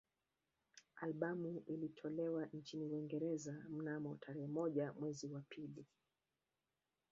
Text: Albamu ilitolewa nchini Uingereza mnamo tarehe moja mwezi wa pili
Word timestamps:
Albamu 0.95 1.63
ilitolewa 1.67 2.45
nchini 2.45 2.85
Uingereza 2.85 3.65
mnamo 3.69 4.15
tarehe 4.19 4.47
moja 4.47 4.93
mwezi 4.93 5.27
wa 5.27 5.41
pili 5.49 5.85